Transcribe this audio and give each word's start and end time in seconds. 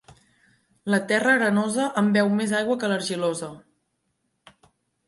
La 0.93 0.99
terra 1.11 1.35
arenosa 1.39 1.85
embeu 2.03 2.33
més 2.41 2.57
aigua 2.63 2.79
que 2.85 2.91
l'argilosa. 2.95 3.53